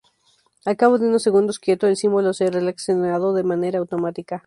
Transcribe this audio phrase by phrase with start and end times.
[0.65, 4.39] Al cabo de unos segundos quieto, el símbolo será seleccionado de manera automática.